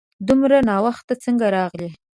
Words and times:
دومره 0.27 0.57
ناوخته 0.69 1.13
څنګه 1.23 1.45
راغلې؟ 1.55 1.89